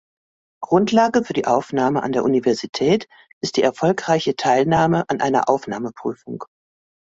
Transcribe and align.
Grundlage 0.63 1.23
für 1.23 1.33
die 1.33 1.45
Aufnahme 1.45 2.01
an 2.01 2.11
der 2.11 2.23
Universität 2.23 3.07
ist 3.39 3.55
die 3.57 3.61
erfolgreiche 3.61 4.35
Teilnahme 4.35 5.07
an 5.11 5.21
einer 5.21 5.47
Aufnahmeprüfung. 5.47 6.43